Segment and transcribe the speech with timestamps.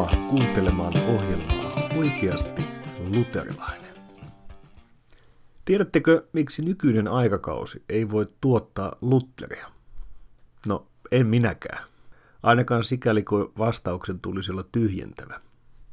[0.00, 2.62] Tervetuloa kuuntelemaan ohjelmaa Oikeasti
[2.98, 3.94] luterilainen.
[5.64, 9.70] Tiedättekö, miksi nykyinen aikakausi ei voi tuottaa Lutheria?
[10.66, 11.84] No, en minäkään.
[12.42, 15.40] Ainakaan sikäli kuin vastauksen tulisi olla tyhjentävä.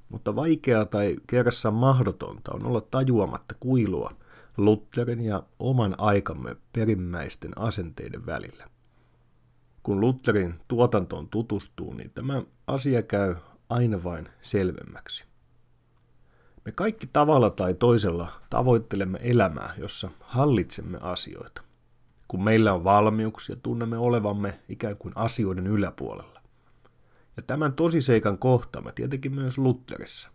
[0.10, 4.12] Mutta vaikeaa tai kerrassaan mahdotonta on olla tajuamatta kuilua
[4.58, 8.68] Lutherin ja oman aikamme perimmäisten asenteiden välillä.
[9.84, 13.36] Kun Lutherin tuotantoon tutustuu, niin tämä asia käy
[13.70, 15.26] aina vain selvemmäksi.
[16.66, 21.62] Me kaikki tavalla tai toisella tavoittelemme elämää, jossa hallitsemme asioita,
[22.28, 26.42] kun meillä on valmiuksia, tunnemme olevamme ikään kuin asioiden yläpuolella.
[27.38, 30.30] Ja tämän tosiseikan kohtaamme tietenkin myös Lutherissa.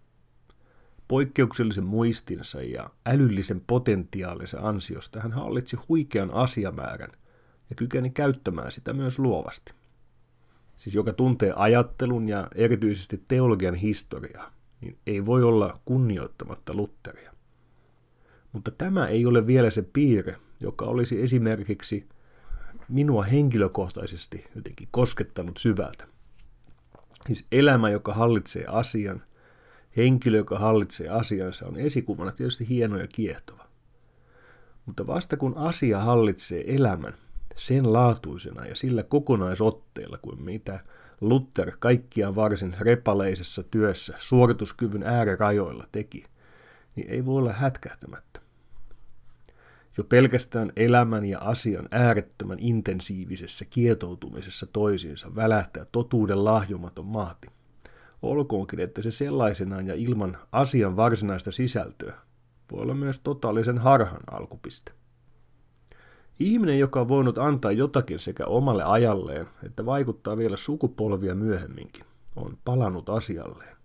[1.09, 7.11] Poikkeuksellisen muistinsa ja älyllisen potentiaalinsa ansiosta hän hallitsi huikean asiamäärän
[7.71, 9.75] ja kykeni käyttämään sitä myös luovasti.
[10.83, 17.33] Siis joka tuntee ajattelun ja erityisesti teologian historiaa, niin ei voi olla kunnioittamatta Lutheria.
[18.53, 22.09] Mutta tämä ei ole vielä se piirre, joka olisi esimerkiksi
[22.89, 26.07] minua henkilökohtaisesti jotenkin koskettanut syvältä.
[27.27, 29.23] Siis elämä, joka hallitsee asian,
[29.97, 33.67] henkilö, joka hallitsee asiansa, on esikuvana tietysti hieno ja kiehtova.
[34.87, 37.15] Mutta vasta kun asia hallitsee elämän
[37.57, 40.81] sen laatuisena ja sillä kokonaisotteella kuin mitä
[41.21, 46.25] Luther kaikkiaan varsin repaleisessa työssä suorituskyvyn äärirajoilla teki,
[46.97, 48.41] niin ei voi olla hätkähtämättä.
[49.99, 57.49] Jo pelkästään elämän ja asian äärettömän intensiivisessä kietoutumisessa toisiinsa välähtää totuuden lahjomaton mahti.
[58.23, 62.15] Olkoonkin, että se sellaisenaan ja ilman asian varsinaista sisältöä
[62.73, 64.93] voi olla myös totaalisen harhan alkupiste.
[66.39, 72.05] Ihminen, joka on voinut antaa jotakin sekä omalle ajalleen, että vaikuttaa vielä sukupolvia myöhemminkin,
[72.37, 73.77] on palannut asialleen.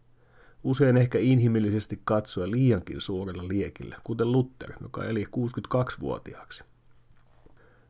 [0.64, 6.64] Usein ehkä inhimillisesti katsoen liiankin suurella liekillä, kuten Luther, joka eli 62-vuotiaaksi.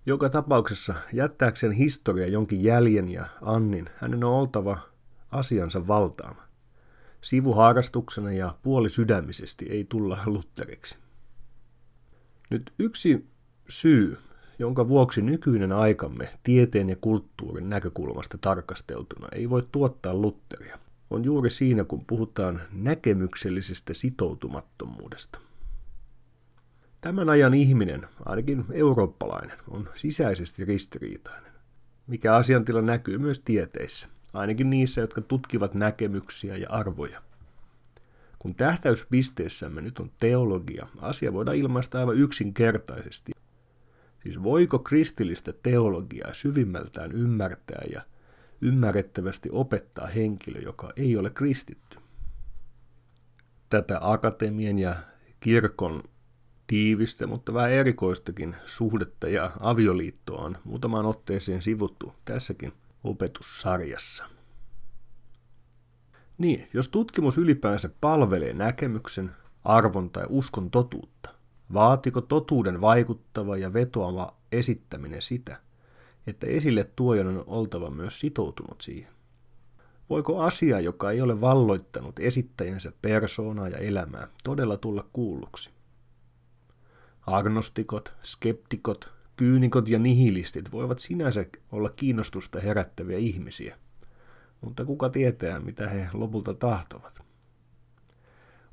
[0.06, 4.78] Joka tapauksessa jättääkseen historia jonkin jäljen ja annin, hänen on oltava
[5.32, 6.48] asiansa valtaama.
[7.22, 10.98] Sivuharrastuksena ja puolisydämisesti ei tulla Lutheriksi.
[12.50, 13.28] Nyt yksi
[13.70, 14.18] syy,
[14.60, 20.80] jonka vuoksi nykyinen aikamme tieteen ja kulttuurin näkökulmasta tarkasteltuna ei voi tuottaa Lutheria,
[21.10, 25.40] on juuri siinä, kun puhutaan näkemyksellisestä sitoutumattomuudesta.
[27.02, 31.52] Tämän ajan ihminen, ainakin eurooppalainen, on sisäisesti ristiriitainen,
[32.08, 37.22] mikä asiantila näkyy myös tieteissä, ainakin niissä, jotka tutkivat näkemyksiä ja arvoja.
[38.40, 43.32] Kun tähtäyspisteessämme nyt on teologia, asia voidaan ilmaista aivan yksinkertaisesti
[44.28, 48.02] Siis voiko kristillistä teologiaa syvimmältään ymmärtää ja
[48.62, 51.98] ymmärrettävästi opettaa henkilö, joka ei ole kristitty?
[53.70, 54.96] Tätä akatemian ja
[55.40, 56.04] kirkon
[56.68, 62.74] tiivistä, mutta vähän erikoistakin suhdetta ja avioliittoa on muutamaan otteeseen sivuttu tässäkin
[63.04, 64.26] opetussarjassa.
[66.38, 69.32] Niin, jos tutkimus ylipäänsä palvelee näkemyksen,
[69.64, 71.37] arvon tai uskon totuutta,
[71.74, 75.62] Vaatiko totuuden vaikuttava ja vetoava esittäminen sitä,
[76.28, 79.12] että esille tuojan on oltava myös sitoutunut siihen?
[80.10, 85.70] Voiko asia, joka ei ole valloittanut esittäjänsä persoonaa ja elämää, todella tulla kuulluksi?
[87.22, 93.78] Agnostikot, skeptikot, kyynikot ja nihilistit voivat sinänsä olla kiinnostusta herättäviä ihmisiä,
[94.62, 97.27] mutta kuka tietää, mitä he lopulta tahtovat?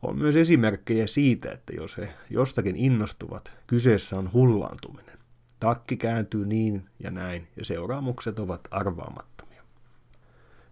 [0.04, 5.18] On myös esimerkkejä siitä, että jos he jostakin innostuvat, kyseessä on hullaantuminen.
[5.60, 9.62] Takki kääntyy niin ja näin, ja seuraamukset ovat arvaamattomia.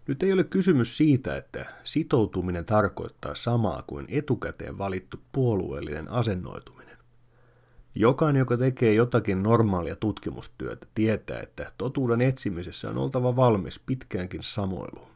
[0.06, 6.99] Nyt ei ole kysymys siitä, että sitoutuminen tarkoittaa samaa kuin etukäteen valittu puolueellinen asennoituminen.
[7.94, 15.12] Jokainen, joka tekee jotakin normaalia tutkimustyötä, tietää, että totuuden etsimisessä on oltava valmis pitkäänkin samoiluun.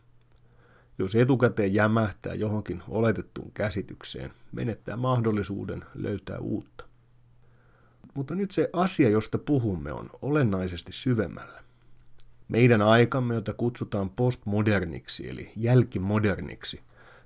[0.99, 6.85] Jos etukäteen jämähtää johonkin oletettuun käsitykseen, menettää mahdollisuuden löytää uutta.
[8.15, 11.63] Mutta nyt se asia, josta puhumme, on olennaisesti syvemmällä.
[12.49, 16.81] Meidän aikamme, jota kutsutaan postmoderniksi eli jälkimoderniksi,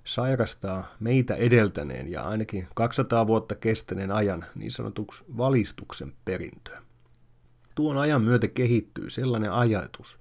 [0.05, 6.83] sairastaa meitä edeltäneen ja ainakin 200 vuotta kestäneen ajan niin sanotuksi valistuksen perintöä.
[7.75, 10.19] Tuon ajan myötä kehittyy sellainen ajatus,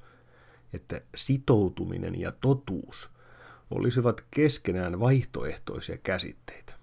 [0.74, 3.10] että sitoutuminen ja totuus–
[3.72, 6.74] olisivat keskenään vaihtoehtoisia käsitteitä.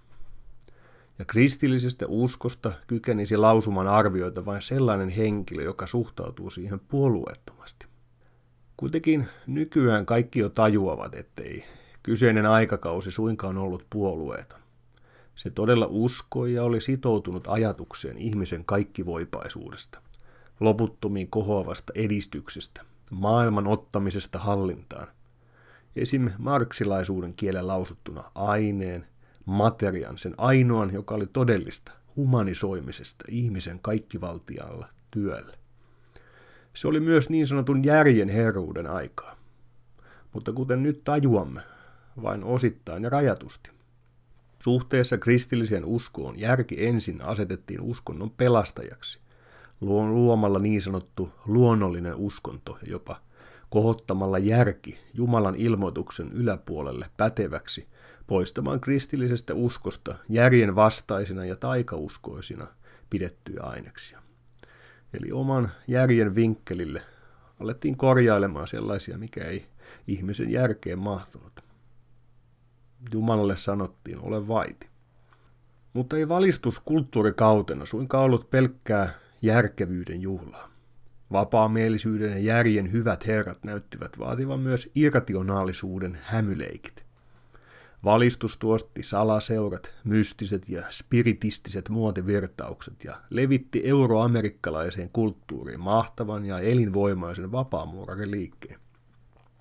[1.19, 7.87] Ja kristillisestä uskosta kykenisi lausumaan arvioita vain sellainen henkilö, joka suhtautuu siihen puolueettomasti.
[8.77, 11.65] Kuitenkin nykyään kaikki jo tajuavat, ettei
[12.03, 14.61] kyseinen aikakausi suinkaan ollut puolueeton.
[15.35, 20.01] Se todella uskoi ja oli sitoutunut ajatukseen ihmisen kaikkivoipaisuudesta,
[20.61, 25.16] loputtomiin kohoavasta edistyksestä, maailman ottamisesta hallintaan.
[25.97, 26.31] Esim.
[26.39, 29.07] marksilaisuuden kielen lausuttuna aineen,
[29.47, 35.59] materian, sen ainoan, joka oli todellista, humanisoimisesta ihmisen kaikkivaltialla työlle.
[36.75, 39.37] Se oli myös niin sanotun järjen herruuden aikaa.
[40.33, 41.61] Mutta kuten nyt tajuamme,
[42.23, 43.71] vain osittain ja rajatusti.
[44.63, 49.21] Suhteessa kristilliseen uskoon järki ensin asetettiin uskonnon pelastajaksi,
[49.81, 53.21] luomalla niin sanottu luonnollinen uskonto ja jopa
[53.71, 57.89] kohottamalla järki Jumalan ilmoituksen yläpuolelle päteväksi
[58.27, 62.67] poistamaan kristillisestä uskosta järjen vastaisina ja taikauskoisina
[63.11, 64.23] pidettyjä aineksia.
[65.13, 67.03] Eli oman järjen vinkkelille
[67.61, 69.67] alettiin korjailemaan sellaisia, mikä ei
[70.07, 71.61] ihmisen järkeen mahtunut.
[73.13, 74.89] Jumalalle sanottiin, ole vaiti.
[75.93, 79.09] Mutta ei valistus kulttuurikautena suinkaan ollut pelkkää
[79.43, 80.76] järkevyyden juhlaa.
[81.33, 87.07] Vapaamielisyyden ja järjen hyvät herrat näyttivät vaativan myös irrationaalisuuden hämyleikit.
[88.05, 97.53] Valistus tuosti salaseurat, mystiset ja spiritistiset muotivirtaukset ja levitti euroamerikkalaiseen kulttuuriin mahtavan ja elinvoimaisen
[98.31, 98.81] liikkeen,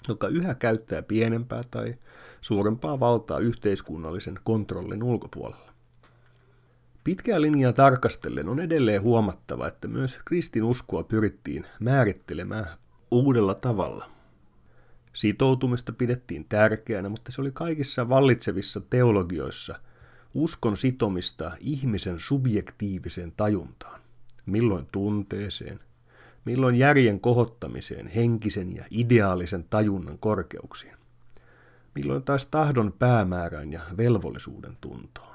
[0.07, 1.95] joka yhä käyttää pienempää tai
[2.41, 5.74] suurempaa valtaa yhteiskunnallisen kontrollin ulkopuolella.
[7.05, 12.67] Pitkää linjaa tarkastellen on edelleen huomattava, että myös kristinuskoa pyrittiin määrittelemään
[13.11, 14.09] uudella tavalla.
[15.13, 19.79] Sitoutumista pidettiin tärkeänä, mutta se oli kaikissa vallitsevissa teologioissa
[20.33, 24.01] uskon sitomista ihmisen subjektiiviseen tajuntaan,
[24.45, 25.79] milloin tunteeseen,
[26.45, 30.95] milloin järjen kohottamiseen henkisen ja ideaalisen tajunnan korkeuksiin,
[31.95, 35.34] milloin taas tahdon päämäärän ja velvollisuuden tuntoon.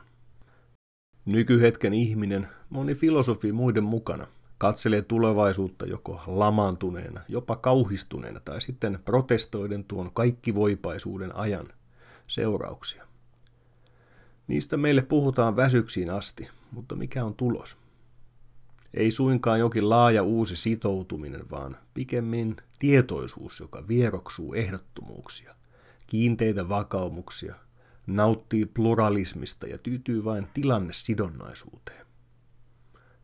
[1.25, 4.27] Nykyhetken ihminen, moni filosofi muiden mukana–
[4.61, 11.69] katselee tulevaisuutta joko lamaantuneena, jopa kauhistuneena tai sitten protestoiden tuon kaikkivoipaisuuden ajan
[12.27, 13.07] seurauksia.
[14.49, 17.79] Niistä meille puhutaan väsyksiin asti, mutta mikä on tulos?
[18.95, 25.55] Ei suinkaan jokin laaja uusi sitoutuminen, vaan pikemmin tietoisuus, joka vieroksuu ehdottomuuksia,
[26.07, 27.55] kiinteitä vakaumuksia,
[28.17, 32.07] nauttii pluralismista ja tyytyy vain tilannesidonnaisuuteen.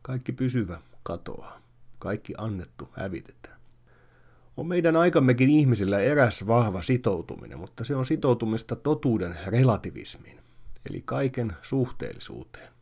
[0.01, 1.61] Kaikki pysyvä katoaa.
[1.99, 3.59] Kaikki annettu hävitetään.
[4.57, 10.39] On meidän aikammekin ihmisillä eräs vahva sitoutuminen, mutta se on sitoutumista totuuden relativismiin,
[10.89, 12.73] eli kaiken suhteellisuuteen.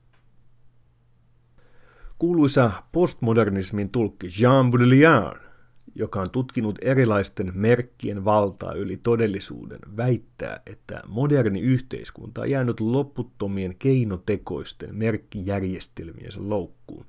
[2.20, 5.42] Kuuluisa postmodernismin tulkki Jean Baudrillard,
[5.96, 13.76] joka on tutkinut erilaisten merkkien valtaa yli todellisuuden, väittää, että moderni yhteiskunta on jäänyt loputtomien
[13.76, 17.06] keinotekoisten merkkijärjestelmiensä loukkuun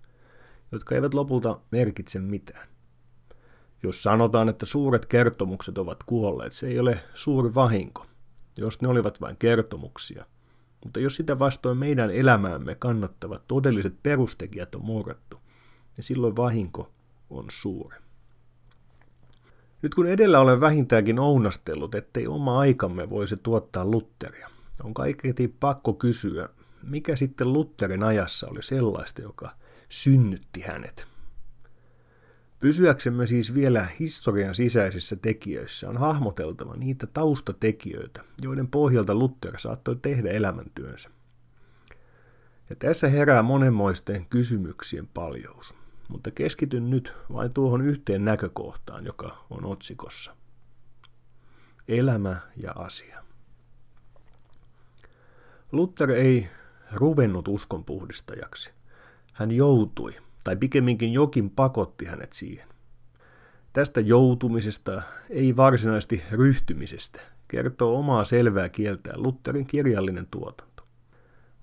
[0.73, 2.69] jotka eivät lopulta merkitse mitään.
[3.83, 8.07] Jos sanotaan, että suuret kertomukset ovat kuolleet, se ei ole suuri vahinko,
[8.57, 10.25] jos ne olivat vain kertomuksia.
[10.85, 15.37] Mutta jos sitä vastoin meidän elämäämme kannattavat todelliset perustekijät on murrettu,
[15.97, 16.93] niin silloin vahinko
[17.31, 17.97] on suuri.
[19.83, 24.51] Nyt kun edellä olen vähintäänkin ounastellut, ettei oma aikamme voisi tuottaa Lutteria,
[24.85, 26.49] on kaiketi pakko kysyä,
[26.83, 29.51] mikä sitten Lutterin ajassa oli sellaista, joka
[29.89, 31.07] synnytti hänet.
[32.59, 40.31] Pysyäksemme siis vielä historian sisäisissä tekijöissä on hahmoteltava niitä taustatekijöitä, joiden pohjalta Luther saattoi tehdä
[40.31, 41.11] elämäntyönsä.
[42.71, 45.75] Ja tässä herää monenmoisten kysymyksien paljous,
[46.09, 50.37] mutta keskityn nyt vain tuohon yhteen näkökohtaan, joka on otsikossa.
[51.89, 53.25] Elämä ja asia.
[55.73, 56.49] Luther ei
[56.93, 58.71] ruvennut uskonpuhdistajaksi.
[59.33, 62.69] Hän joutui, tai pikemminkin jokin pakotti hänet siihen.
[63.73, 70.87] Tästä joutumisesta, ei varsinaisesti ryhtymisestä, kertoo omaa selvää kieltään Lutherin kirjallinen tuotanto.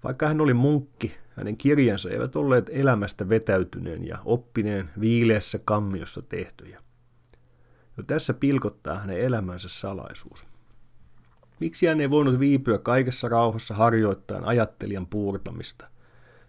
[0.04, 6.84] Vaikka hän oli munkki, hänen kirjansa eivät olleet elämästä vetäytyneen ja oppineen viileässä kammiossa tehtyjä.
[7.98, 10.46] Jo tässä pilkottaa hänen elämänsä salaisuus.
[11.60, 15.88] Miksi hän ei voinut viipyä kaikessa rauhassa harjoittaen ajattelijan puurtamista,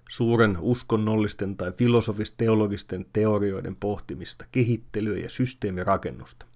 [0.08, 6.46] suuren uskonnollisten tai filosofis-teologisten teorioiden pohtimista, kehittelyä ja systeemirakennusta.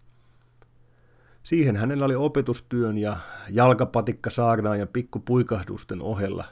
[1.43, 3.17] Siihen hänellä oli opetustyön ja
[3.51, 6.45] jalkapatikka saarnaan ja pikkupuikahdusten ohella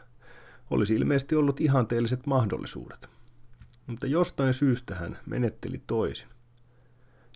[0.71, 3.09] olisi ilmeisesti ollut ihanteelliset mahdollisuudet.
[3.87, 6.29] Mutta jostain syystä hän menetteli toisin.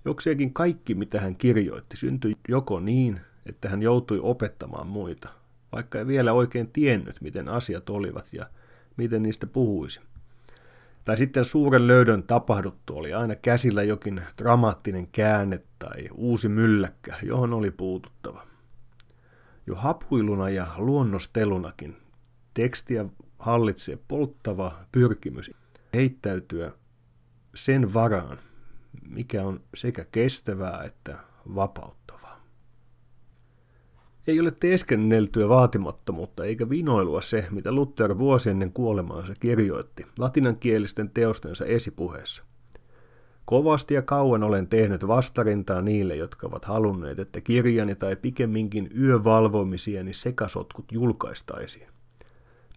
[0.05, 5.29] Jokseenkin kaikki, mitä hän kirjoitti, syntyi joko niin, että hän joutui opettamaan muita,
[5.73, 8.47] vaikka ei vielä oikein tiennyt, miten asiat olivat ja
[8.97, 10.01] miten niistä puhuisi.
[11.05, 17.53] Tai sitten suuren löydön tapahduttu oli aina käsillä jokin dramaattinen käänne tai uusi mylläkkä, johon
[17.53, 18.47] oli puututtava.
[19.67, 21.97] Jo hapuiluna ja luonnostelunakin
[22.55, 23.05] tekstiä
[23.39, 25.51] hallitsee polttava pyrkimys
[25.95, 26.73] heittäytyä
[27.55, 28.39] sen varaan,
[29.09, 31.19] mikä on sekä kestävää että
[31.55, 32.45] vapauttavaa.
[34.27, 41.65] Ei ole teeskenneltyä vaatimattomuutta eikä vinoilua se, mitä Luther vuosi ennen kuolemaansa kirjoitti latinankielisten teostensa
[41.65, 42.45] esipuheessa.
[43.45, 50.15] Kovasti ja kauan olen tehnyt vastarintaa niille, jotka ovat halunneet, että kirjani tai pikemminkin yövalvoimisieni
[50.15, 51.89] sekasotkut julkaistaisiin.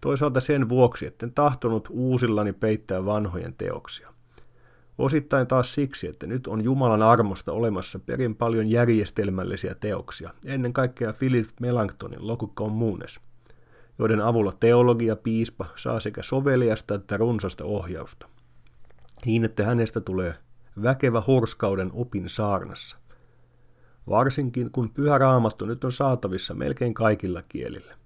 [0.04, 4.14] Toisaalta sen vuoksi, etten tahtonut uusillani peittää vanhojen teoksia.
[4.98, 11.12] Osittain taas siksi, että nyt on Jumalan armosta olemassa perin paljon järjestelmällisiä teoksia, ennen kaikkea
[11.12, 13.20] Philip Melanchtonin Locu Communes,
[13.98, 18.28] joiden avulla teologia piispa saa sekä soveliasta että runsasta ohjausta.
[19.26, 20.34] Niin, että hänestä tulee
[20.82, 22.96] väkevä hurskauden opin saarnassa.
[24.08, 28.03] Varsinkin kun pyhä raamattu nyt on saatavissa melkein kaikilla kielillä.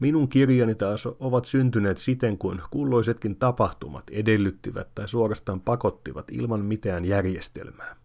[0.00, 7.04] Minun kirjani taas ovat syntyneet siten kuin kulloisetkin tapahtumat edellyttivät tai suorastaan pakottivat ilman mitään
[7.04, 7.96] järjestelmää.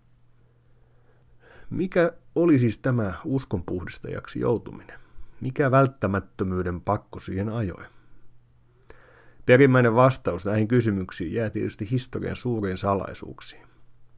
[1.70, 5.00] Mikä oli siis tämä uskonpuhdistajaksi joutuminen?
[5.42, 7.86] Mikä välttämättömyyden pakko siihen ajoi?
[9.46, 13.68] Perimmäinen vastaus näihin kysymyksiin jää tietysti historian suuriin salaisuuksiin,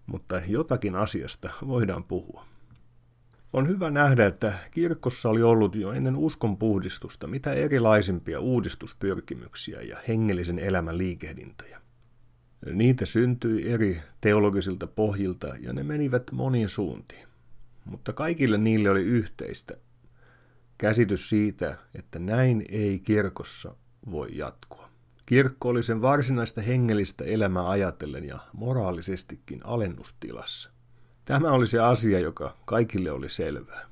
[0.06, 2.57] mutta jotakin asiasta voidaan puhua.
[3.54, 9.98] On hyvä nähdä, että kirkossa oli ollut jo ennen uskon puhdistusta mitä erilaisimpia uudistuspyrkimyksiä ja
[10.08, 11.82] hengellisen elämän liikehdintöjä.
[12.74, 17.28] Niitä syntyi eri teologisilta pohjilta ja ne menivät moniin suuntiin.
[17.86, 19.78] Mutta kaikille niille oli yhteistä
[20.78, 23.76] käsitys siitä, että näin ei kirkossa
[24.12, 24.90] voi jatkua.
[25.26, 30.77] Kirkko oli sen varsinaista hengellistä elämää ajatellen ja moraalisestikin alennustilassa.
[31.28, 33.86] Tämä oli se asia, joka kaikille oli selvää.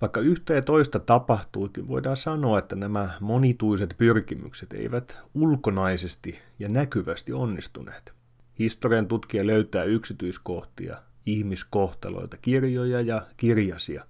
[0.00, 7.32] Vaikka yhtä ja toista tapahtuikin, voidaan sanoa, että nämä monituiset pyrkimykset eivät ulkonaisesti ja näkyvästi
[7.32, 8.12] onnistuneet.
[8.58, 14.04] Historian tutkija löytää yksityiskohtia, ihmiskohtaloita, kirjoja ja kirjasia,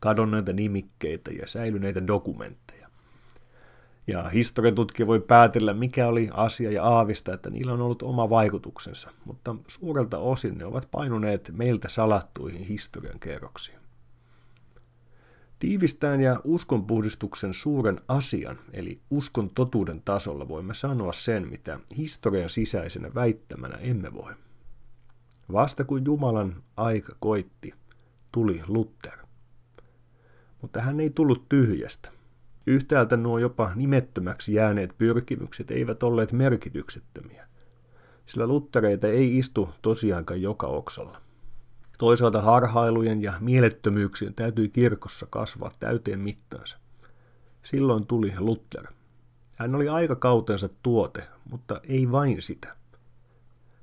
[0.00, 2.69] kadonneita nimikkeitä ja säilyneitä dokumentteja.
[4.10, 9.10] Ja historiatutkija voi päätellä, mikä oli asia ja aavista, että niillä on ollut oma vaikutuksensa,
[9.24, 13.78] mutta suurelta osin ne ovat painuneet meiltä salattuihin historian kerroksiin.
[15.58, 23.14] Tiivistään ja uskonpuhdistuksen suuren asian, eli uskon totuuden tasolla voimme sanoa sen, mitä historian sisäisenä
[23.14, 24.34] väittämänä emme voi.
[25.52, 27.74] Vasta kun Jumalan aika koitti,
[28.32, 29.18] tuli Luther.
[30.62, 32.19] Mutta hän ei tullut tyhjästä.
[32.66, 37.48] Yhtäältä nuo jopa nimettömäksi jääneet pyrkimykset eivät olleet merkityksettömiä,
[38.26, 41.20] sillä luttereita ei istu tosiaankaan joka oksalla.
[41.98, 46.78] Toisaalta harhailujen ja mielettömyyksien täytyi kirkossa kasvaa täyteen mittaansa.
[47.62, 48.86] Silloin tuli Luther.
[49.58, 52.74] Hän oli aikakautensa tuote, mutta ei vain sitä.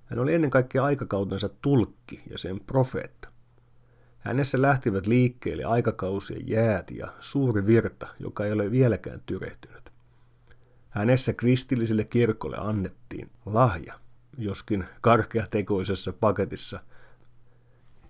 [0.06, 3.30] Hän oli ennen kaikkea aikakautensa tulkki ja sen profeetta.
[4.28, 9.92] Hänessä lähtivät liikkeelle aikakausien jäät ja suuri virta, joka ei ole vieläkään tyrehtynyt.
[10.90, 13.94] Hänessä kristilliselle kirkolle annettiin lahja,
[14.38, 16.80] joskin karkeatekoisessa paketissa.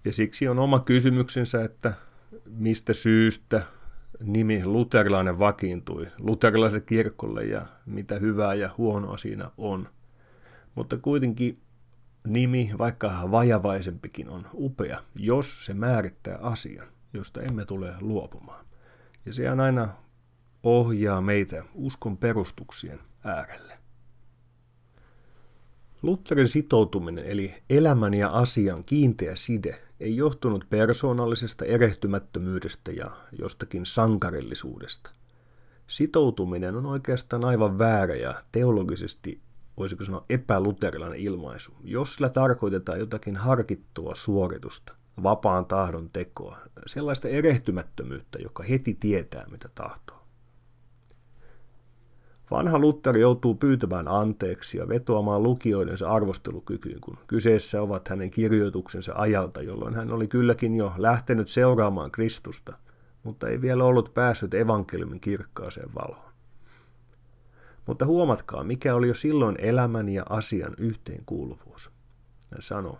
[0.05, 1.93] Ja siksi on oma kysymyksensä, että
[2.49, 3.63] mistä syystä
[4.19, 9.89] nimi luterilainen vakiintui luterilaiselle kirkolle ja mitä hyvää ja huonoa siinä on.
[10.75, 11.57] Mutta kuitenkin
[12.33, 18.65] nimi, vaikka vajavaisempikin, on upea, jos se määrittää asian, josta emme tule luopumaan.
[19.25, 19.87] Ja se on aina
[20.63, 23.77] ohjaa meitä uskon perustuksien äärelle.
[26.01, 35.09] Lutherin sitoutuminen, eli elämän ja asian kiinteä side, ei johtunut persoonallisesta erehtymättömyydestä ja jostakin sankarillisuudesta.
[35.87, 39.41] Sitoutuminen on oikeastaan aivan väärä ja teologisesti
[39.77, 44.93] voisiko sanoa epäluterilainen ilmaisu, jos sillä tarkoitetaan jotakin harkittua suoritusta,
[45.23, 50.17] vapaan tahdon tekoa, sellaista erehtymättömyyttä, joka heti tietää, mitä tahtoo.
[52.51, 59.61] Vanha Luther joutuu pyytämään anteeksi ja vetoamaan lukijoidensa arvostelukykyyn, kun kyseessä ovat hänen kirjoituksensa ajalta,
[59.61, 62.77] jolloin hän oli kylläkin jo lähtenyt seuraamaan Kristusta,
[63.23, 66.26] mutta ei vielä ollut päässyt evankeliumin kirkkaaseen valoon.
[67.87, 71.91] Mutta huomatkaa, mikä oli jo silloin elämän ja asian yhteenkuuluvuus.
[72.51, 72.99] Hän sanoo,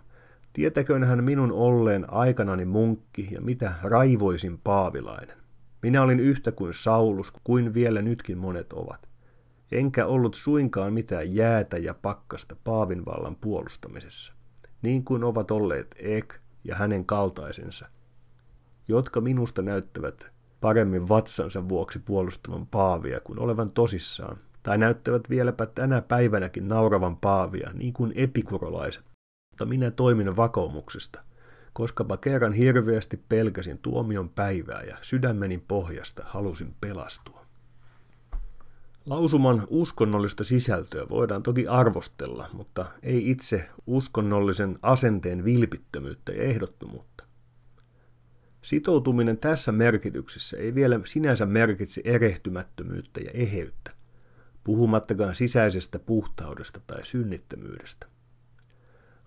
[0.52, 5.36] Tietäköön hän minun olleen aikanani munkki ja mitä raivoisin paavilainen.
[5.82, 9.08] Minä olin yhtä kuin Saulus, kuin vielä nytkin monet ovat.
[9.72, 14.34] Enkä ollut suinkaan mitään jäätä ja pakkasta Paavin vallan puolustamisessa,
[14.82, 17.88] niin kuin ovat olleet Ek ja hänen kaltaisensa,
[18.88, 26.02] jotka minusta näyttävät paremmin vatsansa vuoksi puolustavan Paavia kuin olevan tosissaan, tai näyttävät vieläpä tänä
[26.02, 29.04] päivänäkin nauravan Paavia, niin kuin epikurolaiset.
[29.50, 31.22] Mutta minä toimin vakaumuksesta,
[31.72, 37.46] koskapa kerran hirveästi pelkäsin tuomion päivää ja sydämeni pohjasta halusin pelastua.
[39.08, 47.24] Lausuman uskonnollista sisältöä voidaan toki arvostella, mutta ei itse uskonnollisen asenteen vilpittömyyttä ja ehdottomuutta.
[48.62, 53.90] Sitoutuminen tässä merkityksessä ei vielä sinänsä merkitse erehtymättömyyttä ja eheyttä,
[54.68, 58.06] puhumattakaan sisäisestä puhtaudesta tai synnittömyydestä.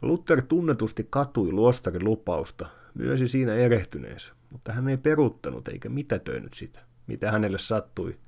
[0.01, 6.79] Luther tunnetusti katui luostarin lupausta, myönsi siinä erehtyneensä, mutta hän ei peruuttanut eikä mitätöinyt sitä,
[7.07, 8.19] mitä hänelle sattui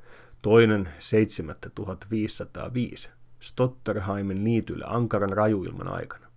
[0.41, 6.27] toinen 7505 Stotterheimen niityllä ankaran rajuilman aikana.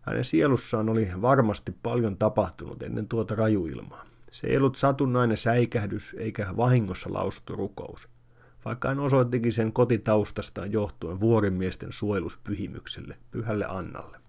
[0.00, 4.04] Hänen sielussaan oli varmasti paljon tapahtunut ennen tuota rajuilmaa.
[4.30, 8.08] Se ei ollut satunnainen säikähdys eikä vahingossa lausuttu rukous,
[8.68, 14.20] vaikka hän osoittikin sen kotitaustastaan johtuen vuorimiesten suojeluspyhimykselle, pyhälle Annalle.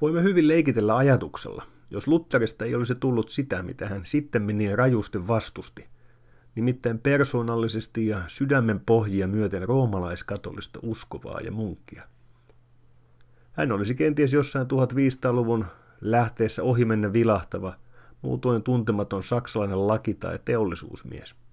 [0.00, 5.26] Voimme hyvin leikitellä ajatuksella, jos Lutterista ei olisi tullut sitä, mitä hän sitten niin rajusti
[5.28, 5.86] vastusti,
[6.54, 12.02] nimittäin persoonallisesti ja sydämen pohjia myöten roomalaiskatolista uskovaa ja munkkia.
[13.52, 15.64] Hän olisi kenties jossain 1500-luvun
[16.00, 17.74] lähteessä ohimenne vilahtava,
[18.22, 21.45] muutoin tuntematon saksalainen laki- tai teollisuusmies.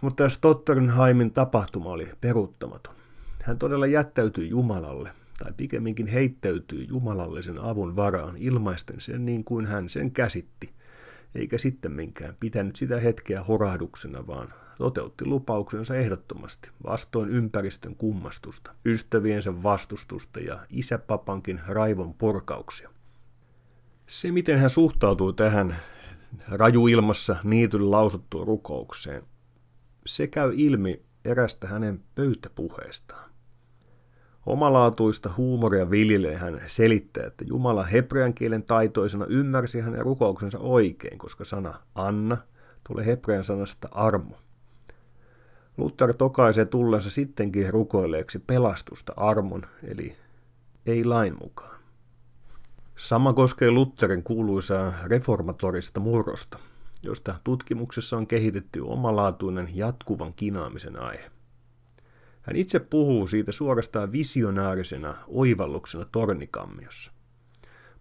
[0.00, 2.94] Mutta Stottenheimin tapahtuma oli peruuttamaton.
[3.42, 9.88] Hän todella jättäytyi Jumalalle– tai pikemminkin heittäytyy jumalallisen avun varaan ilmaisten sen niin kuin hän
[9.88, 10.74] sen käsitti,
[11.34, 19.62] eikä sitten minkään pitänyt sitä hetkeä horahduksena, vaan toteutti lupauksensa ehdottomasti, vastoin ympäristön kummastusta, ystäviensä
[19.62, 22.90] vastustusta ja isäpapankin raivon purkauksia.
[24.06, 25.76] Se, miten hän suhtautui tähän
[26.48, 29.22] rajuilmassa niityn lausuttuun rukoukseen,
[30.06, 33.30] se käy ilmi erästä hänen pöytäpuheestaan.
[34.46, 41.44] Omalaatuista huumoria viljelee hän selittää, että Jumala hebrean kielen taitoisena ymmärsi hänen rukouksensa oikein, koska
[41.44, 42.36] sana Anna
[42.88, 44.36] tulee hebrean sanasta armo.
[45.76, 50.16] Luther tokaisee tullensa sittenkin rukoileeksi pelastusta armon, eli
[50.86, 51.80] ei lain mukaan.
[52.96, 56.58] Sama koskee Lutherin kuuluisaa reformatorista murrosta,
[57.04, 61.30] josta tutkimuksessa on kehitetty omalaatuinen jatkuvan kinaamisen aihe.
[62.42, 67.12] Hän itse puhuu siitä suorastaan visionäärisenä oivalluksena tornikammiossa.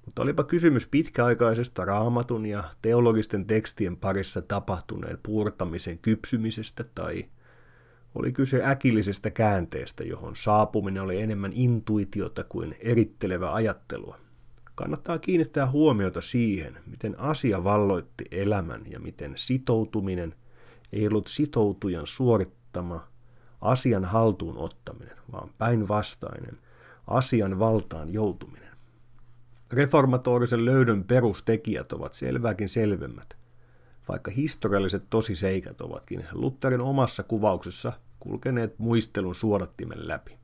[0.05, 7.25] Mutta olipa kysymys pitkäaikaisesta raamatun ja teologisten tekstien parissa tapahtuneen puurtamisen kypsymisestä tai
[8.15, 14.22] oli kyse äkillisestä käänteestä, johon saapuminen oli enemmän intuitiota kuin erittelevä ajattelua.
[14.75, 20.35] Kannattaa kiinnittää huomiota siihen, miten asia valloitti elämän ja miten sitoutuminen
[20.93, 23.07] ei ollut sitoutujan suorittama–
[23.63, 26.59] asian haltuun ottaminen, vaan päinvastainen
[27.07, 28.73] asian valtaan joutuminen.
[29.73, 33.37] Reformatorisen löydön perustekijät ovat selvääkin selvemmät,
[34.07, 40.37] vaikka historialliset tosiseikat ovatkin Lutherin omassa kuvauksessa kulkeneet muistelun suodattimen läpi.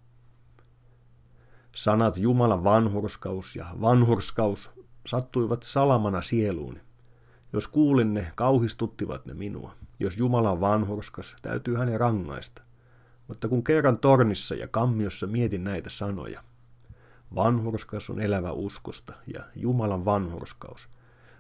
[1.76, 4.70] Sanat Jumalan vanhurskaus ja vanhurskaus
[5.08, 6.80] sattuivat salamana sieluuni.
[7.54, 9.74] Jos kuulin ne, kauhistuttivat ne minua.
[10.00, 12.62] Jos Jumala on vanhurskas, täytyy hänen rangaista.
[13.28, 16.44] Mutta kun kerran tornissa ja kammiossa mietin näitä sanoja,
[17.36, 20.90] vanhurskaus on elävä uskosta ja Jumalan vanhurskaus,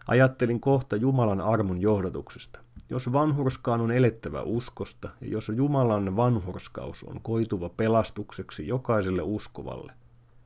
[0.07, 2.59] ajattelin kohta Jumalan armon johdatuksesta.
[2.89, 9.93] Jos vanhurskaan on elettävä uskosta ja jos Jumalan vanhurskaus on koituva pelastukseksi jokaiselle uskovalle,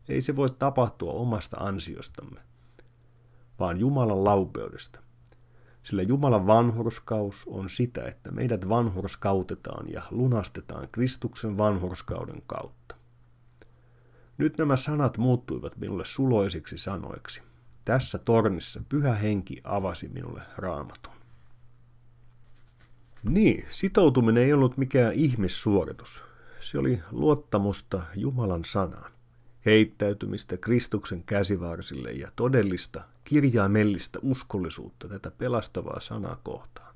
[0.09, 2.41] ei se voi tapahtua omasta ansiostamme,
[3.59, 4.99] vaan Jumalan laupeudesta–
[5.83, 12.95] sillä Jumalan vanhurskaus on sitä, että meidät vanhurskautetaan ja lunastetaan Kristuksen vanhurskauden kautta.
[14.37, 17.41] Nyt nämä sanat muuttuivat minulle suloisiksi sanoiksi.
[17.85, 21.13] Tässä tornissa pyhä henki avasi minulle raamatun.
[23.23, 26.23] Niin, sitoutuminen ei ollut mikään ihmissuoritus.
[26.59, 29.12] Se oli luottamusta Jumalan sanaan
[29.65, 36.95] heittäytymistä Kristuksen käsivarsille ja todellista kirjaimellista uskollisuutta tätä pelastavaa sanaa kohtaan.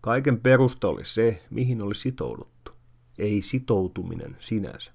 [0.00, 2.72] Kaiken perusta oli se, mihin oli sitouduttu,
[3.18, 4.92] ei sitoutuminen sinänsä.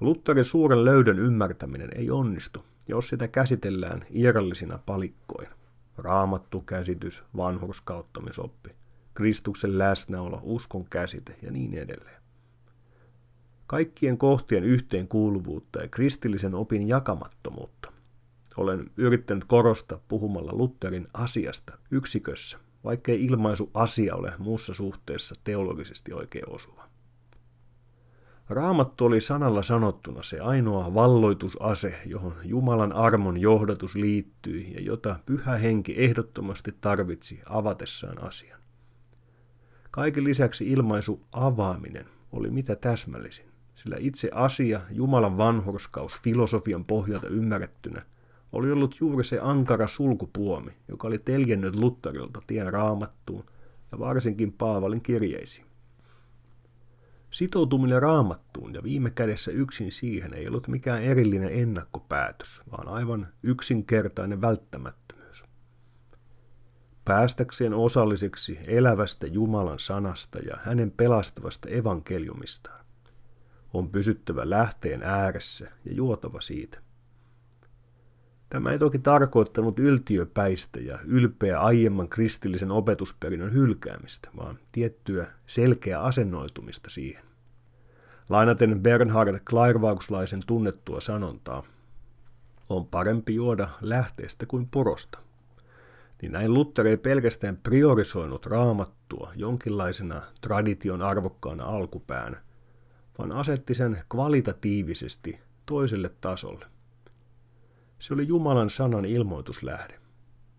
[0.00, 5.54] Lutherin suuren löydön ymmärtäminen ei onnistu, jos sitä käsitellään irrallisina palikkoina.
[5.98, 8.70] Raamattu käsitys, vanhurskauttamisoppi,
[9.14, 12.19] Kristuksen läsnäolo, uskon käsite ja niin edelleen.
[13.70, 17.92] Kaikkien kohtien yhteenkuuluvuutta ja kristillisen opin jakamattomuutta
[18.56, 26.48] olen yrittänyt korostaa puhumalla Lutherin asiasta yksikössä, vaikkei ilmaisu asia ole muussa suhteessa teologisesti oikein
[26.48, 26.88] osuva.
[28.48, 35.56] Raamattu oli sanalla sanottuna se ainoa valloitusase, johon Jumalan armon johdatus liittyi ja jota pyhä
[35.56, 38.60] henki ehdottomasti tarvitsi avatessaan asian.
[39.90, 43.49] Kaiken lisäksi ilmaisu avaaminen oli mitä täsmällisin,
[43.82, 48.02] sillä itse asia, Jumalan vanhurskaus filosofian pohjalta ymmärrettynä,
[48.52, 53.44] oli ollut juuri se ankara sulkupuomi, joka oli teljennyt Lutherilta tien raamattuun
[53.92, 55.66] ja varsinkin Paavalin kirjeisiin.
[57.30, 64.40] Sitoutuminen raamattuun ja viime kädessä yksin siihen ei ollut mikään erillinen ennakkopäätös, vaan aivan yksinkertainen
[64.40, 65.44] välttämättömyys.
[67.04, 72.79] Päästäkseen osalliseksi elävästä Jumalan sanasta ja hänen pelastavasta evankeliumistaan,
[73.74, 76.78] on pysyttävä lähteen ääressä ja juotava siitä.
[78.50, 86.90] Tämä ei toki tarkoittanut yltiöpäistä ja ylpeä aiemman kristillisen opetusperinnön hylkäämistä, vaan tiettyä selkeä asennoitumista
[86.90, 87.24] siihen.
[88.28, 91.62] Lainaten Bernhard Klairvauslaisen tunnettua sanontaa,
[92.68, 95.18] on parempi juoda lähteestä kuin porosta.
[96.22, 102.42] Niin näin Luther ei pelkästään priorisoinut raamattua jonkinlaisena tradition arvokkaana alkupäänä,
[103.20, 106.66] vaan asetti sen kvalitatiivisesti toiselle tasolle–
[108.00, 110.00] se oli Jumalan sanan ilmoituslähde.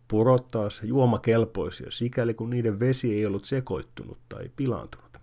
[0.07, 5.17] Purot taas juomakelpoisia sikäli kun niiden vesi ei ollut sekoittunut tai pilaantunut.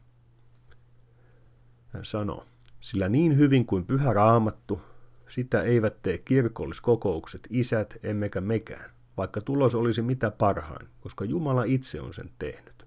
[1.88, 2.44] Hän sanoo,
[2.80, 4.80] sillä niin hyvin kuin pyhä raamattu,
[5.28, 12.00] sitä eivät tee kirkolliskokoukset, isät emmekä mekään, vaikka tulos olisi mitä parhain, koska Jumala itse
[12.00, 12.86] on sen tehnyt.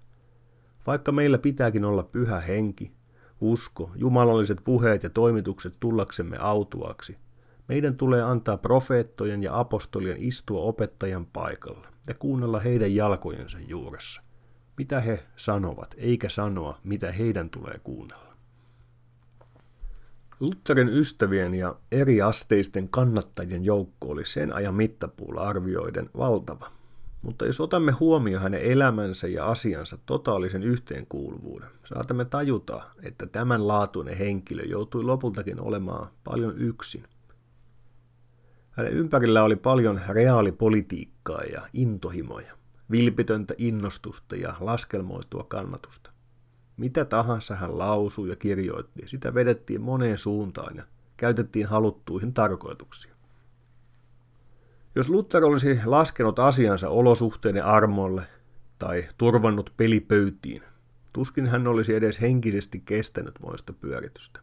[0.86, 2.92] Vaikka meillä pitääkin olla pyhä henki,
[3.42, 7.18] usko, jumalalliset puheet ja toimitukset tullaksemme autuaksi,
[7.68, 14.22] meidän tulee antaa profeettojen ja apostolien istua opettajan paikalla ja kuunnella heidän jalkojensa juuressa.
[14.78, 18.32] Mitä he sanovat, eikä sanoa, mitä heidän tulee kuunnella.
[20.40, 26.81] Lutherin ystävien ja eri asteisten kannattajien joukko oli sen ajan mittapuulla arvioiden valtava.
[27.22, 34.16] Mutta jos otamme huomioon hänen elämänsä ja asiansa totaalisen yhteenkuuluvuuden, saatamme tajuta, että tämän laatuinen
[34.16, 37.04] henkilö joutui lopultakin olemaan paljon yksin–
[38.72, 42.56] hänen ympärillä oli paljon reaalipolitiikkaa ja intohimoja,
[42.90, 46.10] vilpitöntä innostusta ja laskelmoitua kannatusta.
[46.76, 50.84] Mitä tahansa hän lausui ja kirjoitti, sitä vedettiin moneen suuntaan ja
[51.16, 53.11] käytettiin haluttuihin tarkoituksiin.
[54.94, 58.22] Jos Luther olisi laskenut asiansa olosuhteiden armolle
[58.78, 60.62] tai turvannut pelipöytiin,
[61.12, 64.40] tuskin hän olisi edes henkisesti kestänyt moista pyöritystä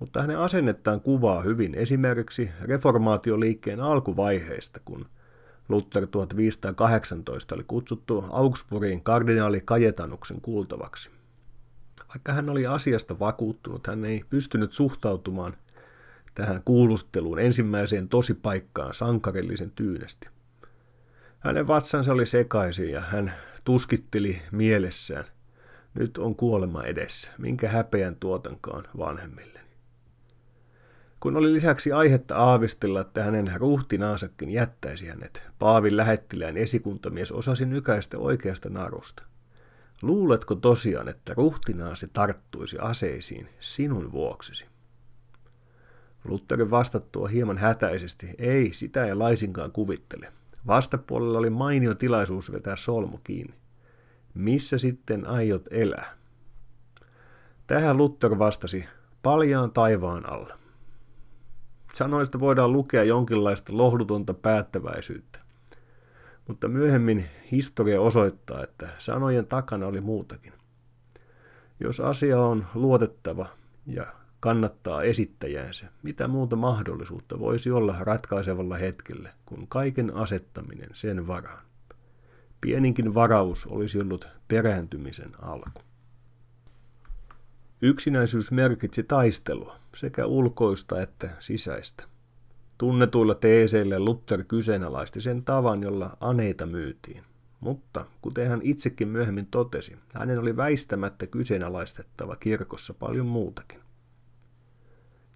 [0.00, 5.06] mutta hänen asennettaan kuvaa hyvin esimerkiksi reformaatioliikkeen alkuvaiheista, kun
[5.68, 11.10] Luther 1518 oli kutsuttu Augsburgin kardinaali Kajetanuksen kuultavaksi.
[12.08, 15.56] Vaikka hän oli asiasta vakuuttunut, hän ei pystynyt suhtautumaan
[16.34, 20.28] tähän kuulusteluun ensimmäiseen tosipaikkaan sankarillisen tyynesti.
[21.38, 23.32] Hänen vatsansa oli sekaisin ja hän
[23.64, 25.24] tuskitteli mielessään.
[25.94, 29.64] Nyt on kuolema edessä, minkä häpeän tuotankaan vanhemmille
[31.24, 35.42] kun oli lisäksi aihetta aavistella, että hänen ruhtinaansakin jättäisi hänet.
[35.58, 39.22] Paavin lähettilään esikuntamies osasi nykäistä oikeasta narusta.
[40.02, 44.66] Luuletko tosiaan, että ruhtinaasi tarttuisi aseisiin sinun vuoksesi?
[46.24, 50.32] Lutterin vastattua hieman hätäisesti, ei, sitä ei laisinkaan kuvittele.
[50.66, 53.54] Vastapuolella oli mainio tilaisuus vetää solmu kiinni.
[54.34, 56.16] Missä sitten aiot elää?
[57.66, 58.84] Tähän Luther vastasi,
[59.22, 60.58] paljaan taivaan alla.
[61.94, 65.38] Sanoista voidaan lukea jonkinlaista lohdutonta päättäväisyyttä.
[66.48, 70.52] Mutta myöhemmin historia osoittaa, että sanojen takana oli muutakin.
[71.80, 73.46] Jos asia on luotettava
[73.86, 74.06] ja
[74.44, 81.64] kannattaa esittäjäänsä, mitä muuta mahdollisuutta voisi olla ratkaisevalla hetkellä kuin kaiken asettaminen sen varaan.
[82.60, 85.82] Pieninkin varaus olisi ollut perääntymisen alku.
[87.82, 92.04] Yksinäisyys merkitsi taistelua, sekä ulkoista että sisäistä.
[92.78, 97.24] Tunnetuilla teeseillä Luther kyseenalaisti sen tavan, jolla aneita myytiin.
[97.60, 103.83] Mutta, kuten hän itsekin myöhemmin totesi, hänen oli väistämättä kyseenalaistettava kirkossa paljon muutakin.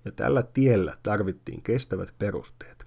[0.08, 2.86] Ja tällä tiellä tarvittiin kestävät perusteet.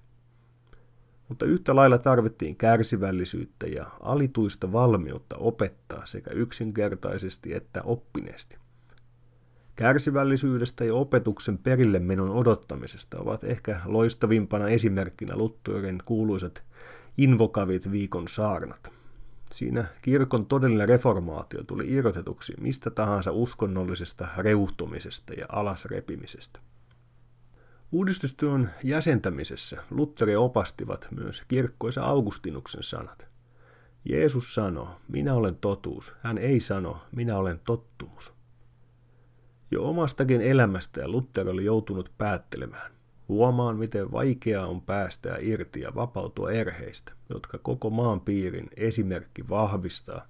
[1.28, 8.56] Mutta yhtä lailla tarvittiin kärsivällisyyttä ja alituista valmiutta opettaa sekä yksinkertaisesti että oppineesti.
[9.76, 16.62] Kärsivällisyydestä ja opetuksen perille menon odottamisesta ovat ehkä loistavimpana esimerkkinä Lutturin kuuluisat
[17.18, 18.90] invokavit viikon saarnat.
[19.52, 26.60] Siinä kirkon todellinen reformaatio tuli irrotetuksi mistä tahansa uskonnollisesta reuhtumisesta ja alasrepimisestä.
[27.92, 33.26] Uudistustyön jäsentämisessä Lutteri opastivat myös kirkkoisa Augustinuksen sanat.
[34.04, 36.12] Jeesus sanoo, minä olen totuus.
[36.20, 38.32] Hän ei sano, minä olen tottumus.
[39.70, 42.92] Jo omastakin elämästä Luther oli joutunut päättelemään.
[43.28, 50.26] Huomaan, miten vaikeaa on päästää irti ja vapautua erheistä, jotka koko maan piirin esimerkki vahvistaa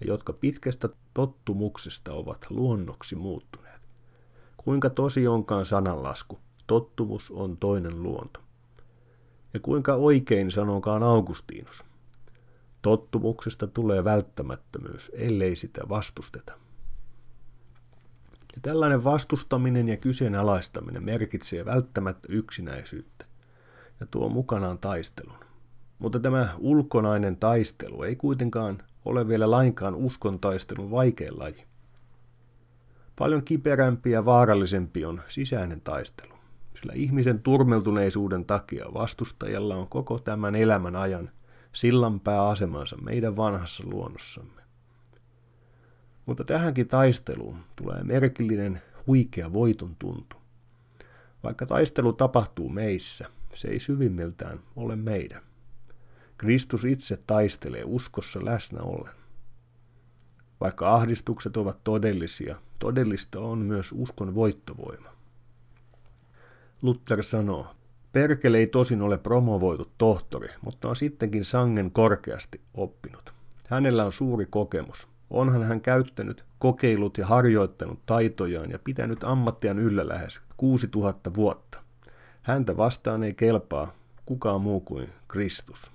[0.00, 3.80] ja jotka pitkästä tottumuksesta ovat luonnoksi muuttuneet.
[4.56, 8.40] Kuinka tosi onkaan sananlasku, tottumus on toinen luonto.
[9.54, 11.84] Ja kuinka oikein sanokaan Augustinus.
[12.82, 16.52] Tottumuksesta tulee välttämättömyys, ellei sitä vastusteta.
[18.32, 23.26] Ja tällainen vastustaminen ja kyseenalaistaminen merkitsee välttämättä yksinäisyyttä
[24.00, 25.46] ja tuo mukanaan taistelun.
[25.98, 31.64] Mutta tämä ulkonainen taistelu ei kuitenkaan ole vielä lainkaan uskon taistelun vaikein laji.
[33.18, 36.35] Paljon kiperämpi ja vaarallisempi on sisäinen taistelu,
[36.80, 41.30] sillä ihmisen turmeltuneisuuden takia vastustajalla on koko tämän elämän ajan
[41.72, 44.62] sillanpää asemansa meidän vanhassa luonnossamme.
[46.26, 50.36] Mutta tähänkin taisteluun tulee merkillinen huikea voiton tuntu.
[51.42, 55.42] Vaikka taistelu tapahtuu meissä, se ei syvimmiltään ole meidän.
[56.38, 59.14] Kristus itse taistelee uskossa läsnä ollen.
[60.60, 65.15] Vaikka ahdistukset ovat todellisia, todellista on myös uskon voittovoima.
[66.82, 67.66] Luther sanoo,
[68.12, 73.34] Perkele ei tosin ole promovoitu tohtori, mutta on sittenkin sangen korkeasti oppinut.
[73.68, 75.08] Hänellä on suuri kokemus.
[75.30, 81.78] Onhan hän käyttänyt, kokeillut ja harjoittanut taitojaan ja pitänyt ammattiaan yllä lähes 6000 vuotta.
[82.42, 83.94] Häntä vastaan ei kelpaa
[84.26, 85.90] kukaan muu kuin Kristus.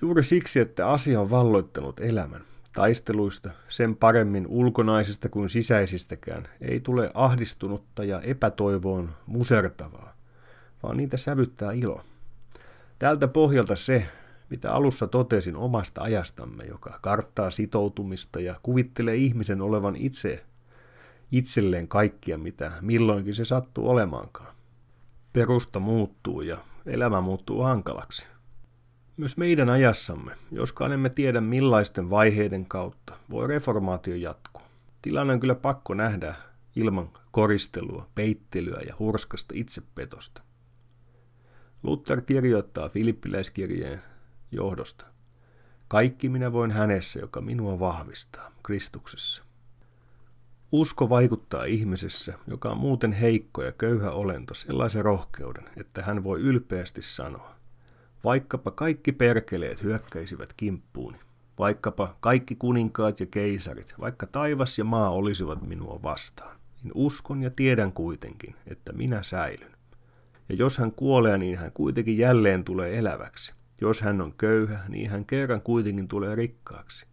[0.00, 7.10] Juuri siksi, että asia on valloittanut elämän, taisteluista, sen paremmin ulkonaisista kuin sisäisistäkään, ei tule
[7.14, 10.16] ahdistunutta ja epätoivoon musertavaa,
[10.82, 12.02] vaan niitä sävyttää ilo.
[12.98, 14.06] Tältä pohjalta se,
[14.50, 20.44] mitä alussa totesin omasta ajastamme, joka karttaa sitoutumista ja kuvittelee ihmisen olevan itse
[21.32, 24.54] itselleen kaikkia, mitä milloinkin se sattuu olemaankaan.
[25.32, 28.28] Perusta muuttuu ja elämä muuttuu hankalaksi.
[29.20, 34.62] Myös meidän ajassamme, joskaan emme tiedä millaisten vaiheiden kautta, voi reformaatio jatkua.
[35.02, 36.34] Tilanne on kyllä pakko nähdä
[36.76, 40.42] ilman koristelua, peittelyä ja hurskasta itsepetosta.
[41.82, 44.02] Luther kirjoittaa Filippiläiskirjeen
[44.52, 45.06] johdosta.
[45.88, 49.42] Kaikki minä voin hänessä, joka minua vahvistaa, Kristuksessa.
[50.72, 56.40] Usko vaikuttaa ihmisessä, joka on muuten heikko ja köyhä olento, sellaisen rohkeuden, että hän voi
[56.40, 57.59] ylpeästi sanoa,
[58.24, 61.18] vaikkapa kaikki perkeleet hyökkäisivät kimppuuni,
[61.58, 67.50] vaikkapa kaikki kuninkaat ja keisarit, vaikka taivas ja maa olisivat minua vastaan, niin uskon ja
[67.50, 69.72] tiedän kuitenkin, että minä säilyn.
[70.48, 73.54] Ja jos hän kuolee, niin hän kuitenkin jälleen tulee eläväksi.
[73.80, 77.06] Jos hän on köyhä, niin hän kerran kuitenkin tulee rikkaaksi.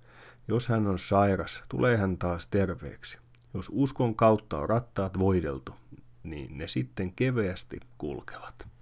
[0.48, 3.18] Jos hän on sairas, tulee hän taas terveeksi.
[3.54, 5.76] Jos uskon kautta on rattaat voideltu,
[6.24, 8.77] niin ne sitten keveästi kulkevat.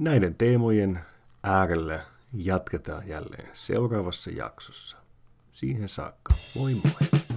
[0.00, 1.00] Näiden teemojen
[1.42, 2.00] äärellä
[2.32, 4.96] jatketaan jälleen seuraavassa jaksossa.
[5.52, 7.29] Siihen saakka, moi moi!